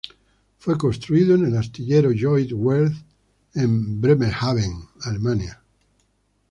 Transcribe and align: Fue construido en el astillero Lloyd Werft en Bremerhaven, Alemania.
Fue 0.57 0.79
construido 0.79 1.35
en 1.35 1.45
el 1.45 1.55
astillero 1.55 2.09
Lloyd 2.11 2.53
Werft 2.53 3.05
en 3.53 4.01
Bremerhaven, 4.01 4.85
Alemania. 5.03 5.61